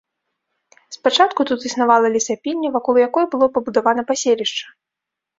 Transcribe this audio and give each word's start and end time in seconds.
Спачатку 0.95 1.41
тут 1.49 1.65
існавала 1.69 2.07
лесапільня, 2.15 2.71
вакол 2.77 2.95
якой 3.07 3.25
было 3.35 3.49
пабудавана 3.59 4.01
паселішча. 4.13 4.65